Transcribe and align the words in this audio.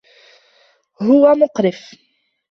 هو 1.01 1.33
مقرف. 1.35 1.95